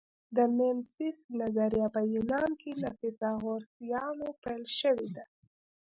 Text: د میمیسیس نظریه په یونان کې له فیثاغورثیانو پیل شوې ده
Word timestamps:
د 0.35 0.37
میمیسیس 0.57 1.19
نظریه 1.39 1.87
په 1.95 2.01
یونان 2.13 2.49
کې 2.61 2.71
له 2.81 2.89
فیثاغورثیانو 2.99 4.27
پیل 4.43 4.63
شوې 4.79 5.09
ده 5.15 5.25